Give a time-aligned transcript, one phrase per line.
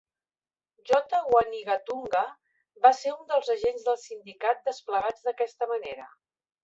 [0.91, 1.19] J.
[1.33, 2.23] Wanigatunga
[2.87, 6.09] va ser un dels agents del sindicat desplegats d'aquesta manera.